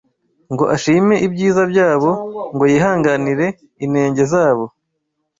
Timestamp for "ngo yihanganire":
2.53-3.47